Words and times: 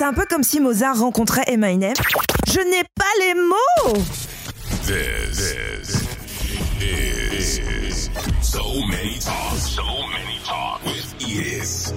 C'est 0.00 0.06
un 0.06 0.14
peu 0.14 0.24
comme 0.24 0.42
si 0.42 0.60
Mozart 0.60 0.98
rencontrait 0.98 1.44
Eminem. 1.46 1.92
Je 2.48 2.58
n'ai 2.58 2.82
pas 2.96 3.04
les 3.20 3.34
mots 3.34 4.00
so 8.40 8.62
many 8.88 9.18
talk, 9.18 9.58
so 9.58 9.82
many 10.08 10.40
talk 10.42 10.80
with. 10.86 11.92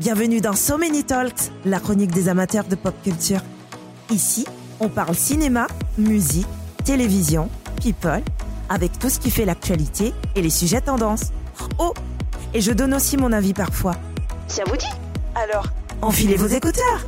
Bienvenue 0.00 0.40
dans 0.40 0.54
So 0.54 0.78
Many 0.78 1.04
Talks, 1.04 1.52
la 1.66 1.80
chronique 1.80 2.12
des 2.12 2.30
amateurs 2.30 2.64
de 2.64 2.74
pop 2.74 2.94
culture. 3.04 3.42
Ici, 4.10 4.46
on 4.80 4.88
parle 4.88 5.14
cinéma, 5.14 5.66
musique, 5.98 6.48
télévision, 6.86 7.50
people, 7.82 8.22
avec 8.70 8.98
tout 8.98 9.10
ce 9.10 9.20
qui 9.20 9.30
fait 9.30 9.44
l'actualité 9.44 10.14
et 10.34 10.40
les 10.40 10.48
sujets 10.48 10.80
tendances. 10.80 11.30
Oh, 11.78 11.92
et 12.54 12.62
je 12.62 12.72
donne 12.72 12.94
aussi 12.94 13.18
mon 13.18 13.32
avis 13.32 13.52
parfois. 13.52 13.96
Ça 14.48 14.62
vous 14.66 14.78
dit? 14.78 14.86
Alors, 15.38 15.66
enfilez 16.00 16.36
vos 16.36 16.46
écouteurs 16.46 17.06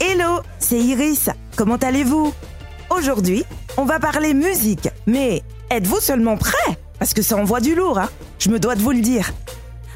Hello, 0.00 0.40
c'est 0.58 0.80
Iris. 0.80 1.30
Comment 1.54 1.76
allez-vous? 1.76 2.34
Aujourd'hui, 2.90 3.44
on 3.76 3.84
va 3.84 4.00
parler 4.00 4.34
musique. 4.34 4.88
Mais 5.06 5.42
êtes-vous 5.70 6.00
seulement 6.00 6.36
prêts 6.36 6.76
Parce 6.98 7.14
que 7.14 7.22
ça 7.22 7.36
envoie 7.36 7.60
du 7.60 7.76
lourd, 7.76 8.00
hein 8.00 8.08
Je 8.40 8.50
me 8.50 8.58
dois 8.58 8.74
de 8.74 8.82
vous 8.82 8.90
le 8.90 9.00
dire. 9.00 9.32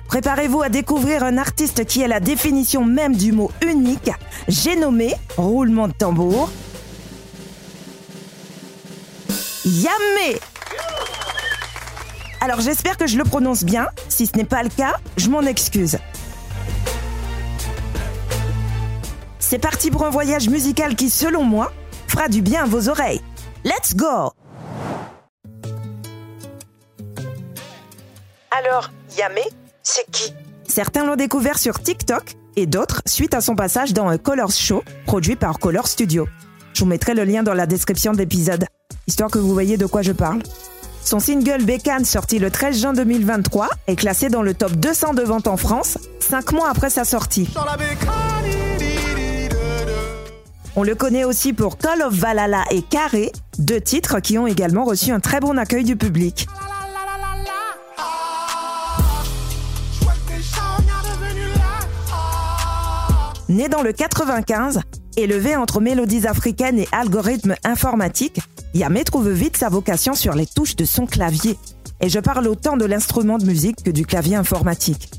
Préparez-vous 0.07 0.63
à 0.63 0.69
découvrir 0.69 1.25
un 1.25 1.39
artiste 1.39 1.85
qui 1.87 2.03
est 2.03 2.09
la 2.09 2.21
définition 2.21 2.85
même 2.85 3.17
du 3.17 3.33
mot 3.33 3.51
unique. 3.67 4.13
J'ai 4.47 4.77
nommé, 4.77 5.15
roulement 5.37 5.89
de 5.89 5.93
tambour, 5.93 6.51
Yamé. 9.71 10.41
Alors 12.41 12.61
j'espère 12.61 12.97
que 12.97 13.07
je 13.07 13.17
le 13.17 13.23
prononce 13.23 13.63
bien. 13.63 13.87
Si 14.09 14.27
ce 14.27 14.37
n'est 14.37 14.45
pas 14.45 14.65
le 14.65 14.69
cas, 14.69 14.97
je 15.17 15.31
m'en 15.31 15.43
excuse. 15.43 15.97
C'est 19.39 19.61
parti 19.61 19.93
pour 19.93 20.05
un 20.05 20.11
voyage 20.11 20.49
musical 20.49 20.97
qui, 20.97 21.09
selon 21.09 21.45
moi, 21.45 21.73
fera 22.09 22.29
du 22.29 22.43
bien 22.43 22.65
à 22.65 22.67
vos 22.67 22.89
oreilles. 22.89 23.21
Let's 23.65 23.95
go 23.95 24.33
Alors, 28.51 28.91
Yamé, 29.17 29.43
c'est 29.85 30.11
qui? 30.11 30.35
Certains 30.67 31.05
l'ont 31.05 31.17
découvert 31.17 31.59
sur 31.59 31.81
TikTok 31.81 32.35
et 32.57 32.67
d'autres 32.67 33.03
suite 33.07 33.35
à 33.35 33.41
son 33.41 33.55
passage 33.55 33.93
dans 33.93 34.09
un 34.09 34.19
Colors 34.19 34.51
Show 34.51 34.83
produit 35.07 35.37
par 35.37 35.61
Color 35.61 35.87
Studio. 35.87 36.27
Je 36.75 36.81
vous 36.81 36.87
mettrai 36.87 37.15
le 37.15 37.23
lien 37.23 37.45
dans 37.45 37.55
la 37.55 37.67
description 37.67 38.13
de 38.13 38.19
l'épisode, 38.19 38.65
histoire 39.11 39.29
que 39.29 39.41
vous 39.41 39.53
voyez 39.53 39.77
de 39.77 39.87
quoi 39.87 40.03
je 40.03 40.13
parle. 40.13 40.39
Son 41.05 41.19
single 41.19 41.65
Bécane, 41.65 42.05
sorti 42.05 42.39
le 42.39 42.49
13 42.49 42.81
juin 42.81 42.93
2023, 42.93 43.69
est 43.89 43.97
classé 43.97 44.29
dans 44.29 44.43
le 44.43 44.55
top 44.55 44.71
200 44.71 45.15
de 45.15 45.23
ventes 45.23 45.49
en 45.49 45.57
France, 45.57 45.99
5 46.21 46.53
mois 46.53 46.69
après 46.71 46.91
sa 46.91 47.05
sortie. 47.05 47.53
On 50.77 50.85
le 50.85 50.95
connaît 50.95 51.25
aussi 51.25 51.53
pour 51.53 51.77
Call 51.77 52.03
of 52.03 52.15
Valhalla 52.15 52.63
et 52.71 52.83
Carré, 52.83 53.33
deux 53.59 53.81
titres 53.81 54.21
qui 54.21 54.39
ont 54.39 54.47
également 54.47 54.85
reçu 54.85 55.11
un 55.11 55.19
très 55.19 55.41
bon 55.41 55.59
accueil 55.59 55.83
du 55.83 55.97
public. 55.97 56.47
Né 63.49 63.69
dans 63.69 63.83
le 63.83 63.93
95, 63.93 64.83
élevé 65.17 65.57
entre 65.57 65.81
mélodies 65.81 66.29
africaines 66.29 66.79
et 66.79 66.87
algorithmes 66.93 67.57
informatiques, 67.65 68.41
Yamé 68.73 69.03
trouve 69.05 69.31
vite 69.31 69.57
sa 69.57 69.69
vocation 69.69 70.15
sur 70.15 70.35
les 70.35 70.47
touches 70.47 70.77
de 70.77 70.85
son 70.85 71.07
clavier. 71.07 71.59
Et 72.01 72.09
je 72.09 72.21
parle 72.21 72.47
autant 72.47 72.77
de 72.77 72.85
l'instrument 72.85 73.37
de 73.37 73.45
musique 73.45 73.83
que 73.83 73.91
du 73.91 74.07
clavier 74.07 74.37
informatique. 74.37 75.11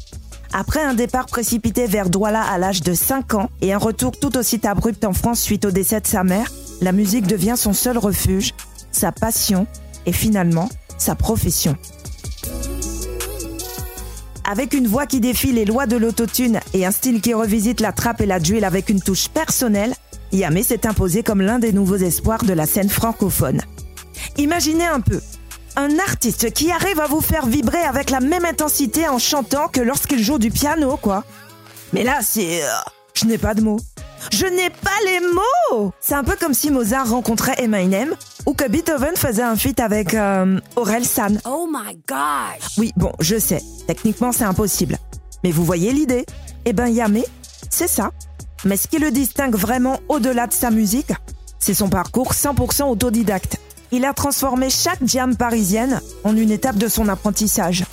Après 0.53 0.81
un 0.81 0.94
départ 0.94 1.27
précipité 1.27 1.85
vers 1.85 2.09
Douala 2.09 2.41
à 2.41 2.57
l'âge 2.57 2.81
de 2.81 2.94
5 2.94 3.34
ans 3.35 3.50
et 3.62 3.73
un 3.73 3.78
retour 3.78 4.17
tout 4.17 4.38
aussi 4.38 4.59
abrupt 4.66 5.03
en 5.06 5.13
France 5.13 5.41
suite 5.41 5.66
au 5.66 5.72
décès 5.72 6.01
de 6.01 6.07
sa 6.07 6.23
mère, 6.23 6.51
la 6.81 6.91
musique 6.91 7.28
devient 7.28 7.56
son 7.56 7.73
seul 7.73 7.97
refuge, 7.97 8.53
sa 8.91 9.12
passion 9.12 9.68
et 10.06 10.12
finalement 10.12 10.69
sa 10.97 11.16
profession. 11.16 11.75
Avec 14.50 14.73
une 14.73 14.88
voix 14.88 15.06
qui 15.06 15.22
défie 15.22 15.53
les 15.53 15.66
lois 15.66 15.85
de 15.85 15.95
l'autotune 15.95 16.59
et 16.73 16.85
un 16.85 16.91
style 16.91 17.22
qui 17.22 17.33
revisite 17.33 17.79
la 17.79 17.94
trappe 17.94 18.22
et 18.22 18.25
la 18.25 18.39
drill 18.39 18.66
avec 18.66 18.89
une 18.89 19.01
touche 19.01 19.29
personnelle, 19.29 19.94
Yamé 20.31 20.64
s'est 20.64 20.86
imposé 20.88 21.24
comme 21.24 21.42
l'un 21.42 21.59
des 21.59 21.74
nouveaux 21.74 21.97
espoirs 21.97 22.44
de 22.44 22.53
la 22.53 22.66
scène 22.66 22.90
francophone. 22.90 23.62
Imaginez 24.38 24.88
un 24.88 25.02
peu, 25.02 25.19
un 25.75 26.00
artiste 26.00 26.52
qui 26.53 26.72
arrive 26.72 27.00
à 27.00 27.08
vous 27.08 27.22
faire 27.22 27.46
vibrer 27.46 27.81
avec 27.81 28.09
la 28.09 28.19
même 28.19 28.46
intensité 28.46 29.08
en 29.08 29.19
chantant 29.19 29.68
que 29.68 29.81
lorsqu'il 29.81 30.24
joue 30.24 30.38
du 30.40 30.52
piano, 30.52 30.97
quoi. 30.97 31.24
Mais 31.94 32.03
là, 32.03 32.19
c'est... 32.22 32.64
euh, 32.64 32.68
je 33.14 33.25
n'ai 33.25 33.38
pas 33.38 33.53
de 33.53 33.62
mots. 33.62 33.80
Je 34.31 34.46
n'ai 34.46 34.69
pas 34.69 34.90
les 35.06 35.19
mots 35.19 35.92
C'est 36.00 36.14
un 36.14 36.24
peu 36.24 36.36
comme 36.40 36.53
si 36.53 36.69
Mozart 36.69 37.09
rencontrait 37.09 37.56
Eminem 37.63 38.16
ou 38.46 38.53
que 38.53 38.68
Beethoven 38.68 39.16
faisait 39.16 39.42
un 39.42 39.56
feat 39.56 39.80
avec 39.80 40.13
euh, 40.13 40.59
Aurel 40.75 41.06
San. 41.06 41.42
Oh 41.44 41.68
my 41.69 41.98
gosh! 42.08 42.78
Oui, 42.78 42.92
bon, 42.96 43.12
je 43.19 43.38
sais, 43.40 43.62
techniquement 43.88 44.31
c'est 44.31 44.44
impossible. 44.44 44.98
Mais 45.44 45.52
vous 45.52 45.66
voyez 45.66 45.92
l'idée 45.92 46.25
Eh 46.66 46.74
ben 46.74 46.88
Yamé, 46.88 47.25
c'est 47.69 47.88
ça. 47.88 48.12
Mais 48.63 48.77
ce 48.77 48.88
qui 48.88 48.99
le 48.99 49.11
distingue 49.11 49.55
vraiment 49.55 49.99
au-delà 50.07 50.45
de 50.45 50.53
sa 50.53 50.69
musique, 50.69 51.11
c'est 51.59 51.73
son 51.73 51.89
parcours 51.89 52.33
100% 52.33 52.83
autodidacte. 52.83 53.57
Il 53.91 54.05
a 54.05 54.13
transformé 54.13 54.69
chaque 54.69 55.05
jam 55.05 55.35
parisienne 55.35 55.99
en 56.23 56.35
une 56.35 56.51
étape 56.51 56.77
de 56.77 56.88
son 56.88 57.07
apprentissage. 57.09 57.83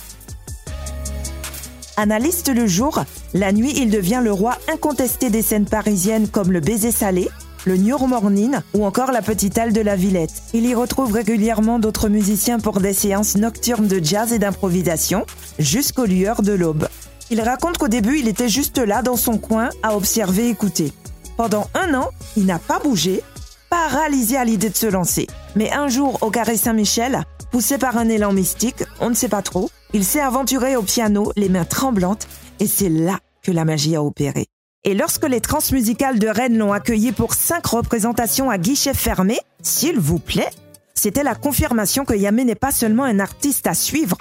Analyste 1.97 2.49
le 2.49 2.67
jour, 2.67 3.03
la 3.33 3.51
nuit 3.51 3.73
il 3.75 3.89
devient 3.89 4.21
le 4.23 4.31
roi 4.31 4.57
incontesté 4.71 5.29
des 5.29 5.41
scènes 5.41 5.65
parisiennes 5.65 6.29
comme 6.29 6.51
le 6.51 6.61
baiser 6.61 6.91
salé, 6.91 7.27
le 7.65 7.75
New 7.75 7.97
Morning 8.07 8.55
ou 8.73 8.85
encore 8.85 9.11
la 9.11 9.21
petite 9.21 9.57
halle 9.57 9.73
de 9.73 9.81
la 9.81 9.95
Villette. 9.95 10.43
Il 10.53 10.65
y 10.65 10.73
retrouve 10.73 11.11
régulièrement 11.11 11.79
d'autres 11.79 12.07
musiciens 12.07 12.59
pour 12.59 12.79
des 12.79 12.93
séances 12.93 13.35
nocturnes 13.35 13.87
de 13.87 13.99
jazz 14.01 14.31
et 14.31 14.39
d'improvisation 14.39 15.25
jusqu'aux 15.57 16.05
lueurs 16.05 16.41
de 16.41 16.53
l'aube. 16.53 16.87
Il 17.31 17.41
raconte 17.41 17.77
qu'au 17.77 17.87
début 17.87 18.19
il 18.19 18.27
était 18.27 18.49
juste 18.49 18.79
là 18.79 19.01
dans 19.01 19.15
son 19.15 19.37
coin 19.37 19.69
à 19.83 19.95
observer 19.95 20.49
écouter. 20.49 20.91
Pendant 21.37 21.67
un 21.73 21.93
an, 21.93 22.09
il 22.35 22.45
n'a 22.45 22.59
pas 22.59 22.79
bougé, 22.79 23.21
paralysé 23.69 24.35
à 24.35 24.45
l'idée 24.45 24.69
de 24.69 24.75
se 24.75 24.87
lancer. 24.87 25.27
Mais 25.55 25.71
un 25.71 25.87
jour, 25.87 26.17
au 26.21 26.31
Carré 26.31 26.57
Saint-Michel, 26.57 27.23
poussé 27.51 27.77
par 27.77 27.97
un 27.97 28.09
élan 28.09 28.33
mystique, 28.33 28.83
on 28.99 29.09
ne 29.09 29.15
sait 29.15 29.29
pas 29.29 29.41
trop, 29.41 29.69
il 29.93 30.03
s'est 30.03 30.19
aventuré 30.19 30.75
au 30.75 30.81
piano, 30.81 31.31
les 31.35 31.49
mains 31.49 31.65
tremblantes, 31.65 32.27
et 32.59 32.67
c'est 32.67 32.89
là 32.89 33.19
que 33.43 33.51
la 33.51 33.63
magie 33.63 33.95
a 33.95 34.03
opéré. 34.03 34.47
Et 34.83 34.93
lorsque 34.93 35.27
les 35.27 35.41
transmusicales 35.41 36.19
de 36.19 36.27
Rennes 36.27 36.57
l'ont 36.57 36.73
accueilli 36.73 37.11
pour 37.11 37.33
cinq 37.35 37.67
représentations 37.67 38.49
à 38.49 38.57
guichet 38.57 38.93
fermé, 38.93 39.39
s'il 39.61 39.99
vous 39.99 40.19
plaît, 40.19 40.49
c'était 40.95 41.23
la 41.23 41.35
confirmation 41.35 42.05
que 42.05 42.13
Yamé 42.13 42.43
n'est 42.43 42.55
pas 42.55 42.71
seulement 42.71 43.03
un 43.03 43.19
artiste 43.19 43.67
à 43.67 43.73
suivre, 43.73 44.17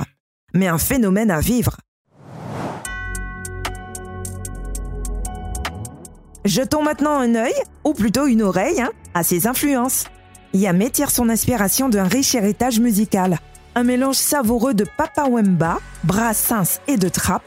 mais 0.55 0.69
un 0.69 0.79
phénomène 0.79 1.31
à 1.31 1.41
vivre. 1.41 1.77
Jetons 6.49 6.83
maintenant 6.83 7.19
un 7.19 7.35
œil, 7.35 7.53
ou 7.85 7.93
plutôt 7.93 8.27
une 8.27 8.41
oreille, 8.41 8.81
hein, 8.81 8.89
à 9.13 9.23
ses 9.23 9.47
influences. 9.47 10.07
Yamé 10.55 10.89
tire 10.89 11.11
son 11.11 11.29
inspiration 11.29 11.91
d'un 11.91 12.05
riche 12.05 12.35
héritage 12.35 12.81
musical. 12.81 13.39
Un 13.75 13.83
mélange 13.83 14.17
savoureux 14.17 14.73
de 14.73 14.87
Papa 14.97 15.29
Wemba, 15.29 15.79
Brassens 16.05 16.81
et 16.89 16.97
de 16.97 17.11
trap, 17.11 17.43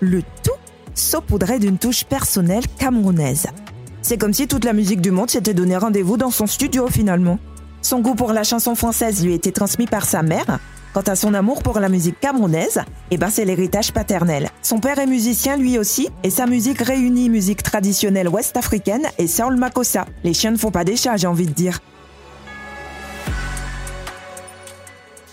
le 0.00 0.22
tout 0.22 0.50
saupoudré 0.96 1.60
d'une 1.60 1.78
touche 1.78 2.02
personnelle 2.02 2.64
camerounaise. 2.76 3.46
C'est 4.02 4.18
comme 4.18 4.34
si 4.34 4.48
toute 4.48 4.64
la 4.64 4.72
musique 4.72 5.00
du 5.00 5.12
monde 5.12 5.30
s'était 5.30 5.54
donné 5.54 5.76
rendez-vous 5.76 6.16
dans 6.16 6.32
son 6.32 6.48
studio 6.48 6.88
finalement. 6.88 7.38
Son 7.82 8.00
goût 8.00 8.16
pour 8.16 8.32
la 8.32 8.42
chanson 8.42 8.74
française 8.74 9.24
lui 9.24 9.32
était 9.32 9.52
transmis 9.52 9.86
par 9.86 10.04
sa 10.04 10.24
mère. 10.24 10.58
Quant 10.92 11.02
à 11.02 11.14
son 11.14 11.34
amour 11.34 11.62
pour 11.62 11.78
la 11.78 11.88
musique 11.88 12.18
camerounaise, 12.18 12.80
eh 13.12 13.16
ben 13.16 13.30
c'est 13.30 13.44
l'héritage 13.44 13.92
paternel. 13.92 14.50
Son 14.60 14.80
père 14.80 14.98
est 14.98 15.06
musicien 15.06 15.56
lui 15.56 15.78
aussi, 15.78 16.08
et 16.24 16.30
sa 16.30 16.46
musique 16.46 16.80
réunit 16.80 17.28
musique 17.28 17.62
traditionnelle 17.62 18.28
ouest-africaine 18.28 19.06
et 19.18 19.28
soul 19.28 19.56
makossa. 19.56 20.06
Les 20.24 20.34
chiens 20.34 20.50
ne 20.50 20.56
font 20.56 20.72
pas 20.72 20.82
des 20.82 20.96
chats, 20.96 21.16
j'ai 21.16 21.28
envie 21.28 21.46
de 21.46 21.52
dire. 21.52 21.78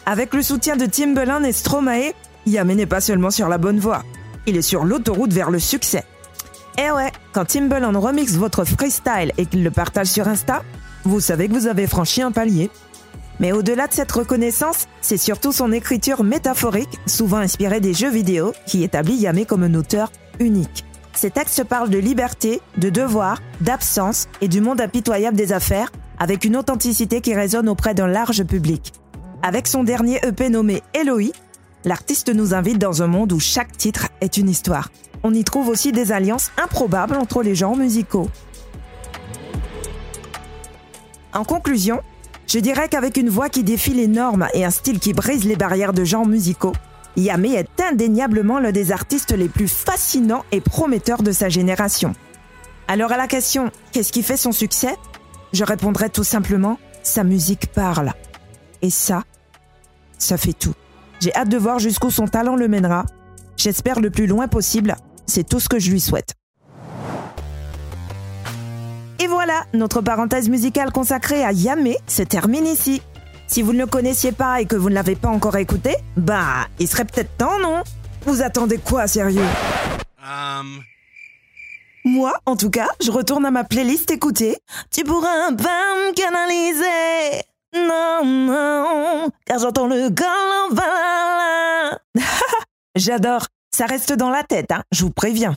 Avec 0.05 0.33
le 0.35 0.43
soutien 0.43 0.77
de 0.77 0.85
Timbaland 0.85 1.43
et 1.43 1.51
Stromae, 1.51 2.13
Yamé 2.45 2.75
n'est 2.75 2.85
pas 2.85 3.01
seulement 3.01 3.31
sur 3.31 3.49
la 3.49 3.57
bonne 3.57 3.79
voie, 3.79 4.03
il 4.45 4.55
est 4.55 4.61
sur 4.61 4.85
l'autoroute 4.85 5.33
vers 5.33 5.49
le 5.49 5.59
succès. 5.59 6.03
Eh 6.77 6.91
ouais, 6.91 7.11
quand 7.33 7.45
Timbaland 7.45 7.99
remixe 7.99 8.33
votre 8.33 8.63
freestyle 8.63 9.33
et 9.37 9.47
qu'il 9.47 9.63
le 9.63 9.71
partage 9.71 10.07
sur 10.07 10.27
Insta, 10.27 10.63
vous 11.03 11.19
savez 11.19 11.47
que 11.47 11.53
vous 11.53 11.65
avez 11.65 11.87
franchi 11.87 12.21
un 12.21 12.31
palier. 12.31 12.69
Mais 13.39 13.51
au-delà 13.51 13.87
de 13.87 13.93
cette 13.93 14.11
reconnaissance, 14.11 14.87
c'est 15.01 15.17
surtout 15.17 15.51
son 15.51 15.71
écriture 15.71 16.23
métaphorique, 16.23 16.99
souvent 17.05 17.37
inspirée 17.37 17.79
des 17.79 17.93
jeux 17.93 18.09
vidéo, 18.09 18.53
qui 18.65 18.83
établit 18.83 19.15
Yamé 19.15 19.45
comme 19.45 19.63
un 19.63 19.75
auteur 19.75 20.11
unique. 20.39 20.85
Ses 21.13 21.31
textes 21.31 21.63
parlent 21.63 21.89
de 21.89 21.97
liberté, 21.97 22.61
de 22.77 22.89
devoir, 22.89 23.41
d'absence 23.61 24.27
et 24.41 24.47
du 24.47 24.61
monde 24.61 24.81
impitoyable 24.81 25.37
des 25.37 25.53
affaires, 25.53 25.91
avec 26.19 26.45
une 26.45 26.57
authenticité 26.57 27.21
qui 27.21 27.33
résonne 27.35 27.69
auprès 27.69 27.93
d'un 27.93 28.07
large 28.07 28.43
public. 28.43 28.93
Avec 29.43 29.67
son 29.67 29.83
dernier 29.83 30.19
EP 30.25 30.49
nommé 30.49 30.81
Eloï, 30.93 31.31
l'artiste 31.85 32.33
nous 32.33 32.53
invite 32.53 32.79
dans 32.79 33.03
un 33.03 33.07
monde 33.07 33.33
où 33.33 33.39
chaque 33.39 33.75
titre 33.77 34.07
est 34.21 34.37
une 34.37 34.49
histoire. 34.49 34.89
On 35.23 35.33
y 35.33 35.43
trouve 35.43 35.69
aussi 35.69 35.91
des 35.91 36.11
alliances 36.11 36.51
improbables 36.61 37.15
entre 37.15 37.43
les 37.43 37.55
genres 37.55 37.75
musicaux. 37.75 38.29
En 41.33 41.43
conclusion, 41.43 42.01
je 42.47 42.59
dirais 42.59 42.87
qu'avec 42.89 43.17
une 43.17 43.29
voix 43.29 43.49
qui 43.49 43.63
défie 43.63 43.93
les 43.93 44.07
normes 44.07 44.47
et 44.53 44.65
un 44.65 44.71
style 44.71 44.99
qui 44.99 45.13
brise 45.13 45.43
les 45.43 45.55
barrières 45.55 45.93
de 45.93 46.03
genres 46.03 46.25
musicaux, 46.25 46.73
Yamé 47.17 47.53
est 47.53 47.81
indéniablement 47.81 48.59
l'un 48.59 48.71
des 48.71 48.91
artistes 48.91 49.31
les 49.31 49.49
plus 49.49 49.67
fascinants 49.67 50.45
et 50.51 50.61
prometteurs 50.61 51.23
de 51.23 51.31
sa 51.31 51.49
génération. 51.49 52.13
Alors 52.87 53.11
à 53.11 53.17
la 53.17 53.27
question 53.27 53.71
qu'est-ce 53.91 54.13
qui 54.13 54.23
fait 54.23 54.37
son 54.37 54.51
succès? 54.51 54.95
Je 55.51 55.63
répondrai 55.63 56.09
tout 56.09 56.23
simplement 56.23 56.79
sa 57.03 57.23
musique 57.23 57.67
parle. 57.67 58.13
Et 58.81 58.89
ça, 58.89 59.23
ça 60.17 60.37
fait 60.37 60.53
tout. 60.53 60.73
J'ai 61.19 61.33
hâte 61.33 61.49
de 61.49 61.57
voir 61.57 61.79
jusqu'où 61.79 62.11
son 62.11 62.27
talent 62.27 62.55
le 62.55 62.67
mènera. 62.67 63.05
J'espère 63.55 63.99
le 63.99 64.09
plus 64.09 64.27
loin 64.27 64.47
possible. 64.47 64.95
C'est 65.25 65.47
tout 65.47 65.59
ce 65.59 65.67
que 65.67 65.79
je 65.79 65.89
lui 65.89 65.99
souhaite. 65.99 66.33
Voilà, 69.47 69.65
notre 69.71 70.01
parenthèse 70.01 70.49
musicale 70.49 70.91
consacrée 70.91 71.41
à 71.41 71.53
Yamé 71.53 71.97
se 72.05 72.21
termine 72.21 72.67
ici. 72.67 73.01
Si 73.47 73.61
vous 73.61 73.71
ne 73.71 73.77
le 73.77 73.85
connaissiez 73.85 74.33
pas 74.33 74.59
et 74.59 74.65
que 74.65 74.75
vous 74.75 74.89
ne 74.89 74.93
l'avez 74.93 75.15
pas 75.15 75.29
encore 75.29 75.55
écouté, 75.55 75.95
bah, 76.17 76.67
il 76.79 76.87
serait 76.89 77.05
peut-être 77.05 77.37
temps, 77.37 77.57
non? 77.57 77.81
Vous 78.25 78.41
attendez 78.41 78.77
quoi, 78.77 79.07
sérieux? 79.07 79.45
Um, 80.21 80.81
Moi, 82.03 82.33
en 82.45 82.57
tout 82.57 82.69
cas, 82.69 82.89
je 83.01 83.09
retourne 83.09 83.45
à 83.45 83.51
ma 83.51 83.63
playlist 83.63 84.11
écouter. 84.11 84.57
Tu 84.91 85.05
pourras 85.05 85.53
pas 85.53 85.95
me 85.95 86.13
canaliser. 86.13 87.45
Non, 87.73 88.25
non, 88.25 89.29
car 89.45 89.59
j'entends 89.59 89.87
le 89.87 90.09
galant. 90.09 90.75
J'adore. 92.97 93.47
Ça 93.71 93.85
reste 93.85 94.11
dans 94.11 94.29
la 94.29 94.43
tête, 94.43 94.71
hein, 94.73 94.83
je 94.91 95.03
vous 95.03 95.11
préviens. 95.11 95.55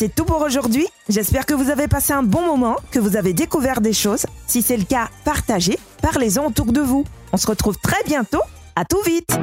C'est 0.00 0.14
tout 0.14 0.24
pour 0.24 0.42
aujourd'hui. 0.42 0.86
J'espère 1.08 1.44
que 1.44 1.54
vous 1.54 1.70
avez 1.70 1.88
passé 1.88 2.12
un 2.12 2.22
bon 2.22 2.46
moment, 2.46 2.76
que 2.92 3.00
vous 3.00 3.16
avez 3.16 3.32
découvert 3.32 3.80
des 3.80 3.92
choses. 3.92 4.26
Si 4.46 4.62
c'est 4.62 4.76
le 4.76 4.84
cas, 4.84 5.08
partagez, 5.24 5.76
parlez-en 6.00 6.46
autour 6.46 6.66
de 6.66 6.80
vous. 6.80 7.04
On 7.32 7.36
se 7.36 7.48
retrouve 7.48 7.76
très 7.78 8.04
bientôt. 8.04 8.42
À 8.76 8.84
tout 8.84 9.02
vite. 9.04 9.36